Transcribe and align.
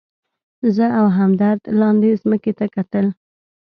زه 0.75 0.85
او 0.99 1.05
همدرد 1.19 1.61
لاندې 1.79 2.09
مځکې 2.29 2.51
ته 2.59 2.65
کتل. 2.75 3.05